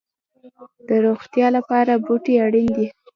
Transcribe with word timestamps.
د 0.87 0.89
روغتیا 1.05 1.47
لپاره 1.57 1.93
بوټي 2.05 2.33
اړین 2.45 2.67
دي 2.77 2.87